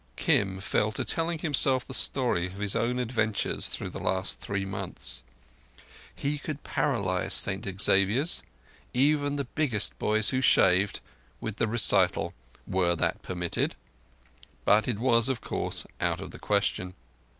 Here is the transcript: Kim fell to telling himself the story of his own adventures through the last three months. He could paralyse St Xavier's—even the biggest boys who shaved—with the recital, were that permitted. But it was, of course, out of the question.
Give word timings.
Kim 0.15 0.59
fell 0.59 0.91
to 0.91 1.05
telling 1.05 1.37
himself 1.37 1.85
the 1.85 1.93
story 1.93 2.47
of 2.47 2.57
his 2.57 2.75
own 2.75 2.97
adventures 2.97 3.69
through 3.69 3.91
the 3.91 3.99
last 4.01 4.39
three 4.39 4.65
months. 4.65 5.21
He 6.15 6.39
could 6.39 6.63
paralyse 6.63 7.33
St 7.33 7.79
Xavier's—even 7.79 9.35
the 9.35 9.45
biggest 9.45 9.99
boys 9.99 10.29
who 10.31 10.41
shaved—with 10.41 11.57
the 11.57 11.67
recital, 11.67 12.33
were 12.65 12.95
that 12.95 13.21
permitted. 13.21 13.75
But 14.65 14.87
it 14.87 14.97
was, 14.97 15.29
of 15.29 15.39
course, 15.41 15.85
out 15.99 16.19
of 16.19 16.31
the 16.31 16.39
question. 16.39 16.95